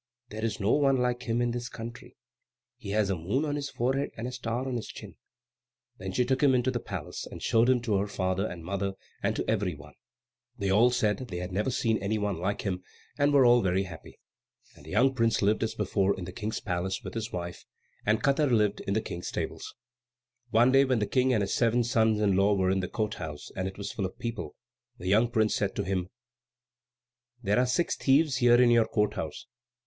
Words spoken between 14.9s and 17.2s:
prince lived as before in the King's palace with